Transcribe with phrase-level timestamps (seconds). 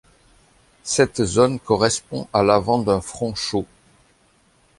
[0.81, 3.67] Cette zone correspond à l'avant d'un front chaud.